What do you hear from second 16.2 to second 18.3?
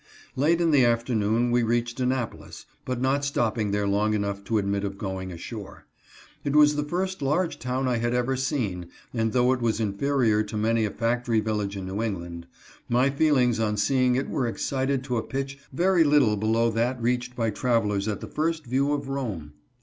below that reached by travelers at the